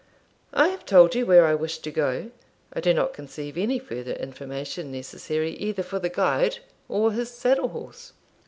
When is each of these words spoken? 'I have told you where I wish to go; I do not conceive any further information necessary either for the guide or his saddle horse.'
'I 0.53 0.69
have 0.69 0.83
told 0.87 1.13
you 1.13 1.27
where 1.27 1.45
I 1.45 1.53
wish 1.53 1.77
to 1.77 1.91
go; 1.91 2.31
I 2.73 2.79
do 2.81 2.91
not 2.91 3.13
conceive 3.13 3.55
any 3.55 3.77
further 3.77 4.13
information 4.13 4.91
necessary 4.91 5.51
either 5.51 5.83
for 5.83 5.99
the 5.99 6.09
guide 6.09 6.57
or 6.89 7.11
his 7.11 7.29
saddle 7.29 7.67
horse.' 7.67 8.11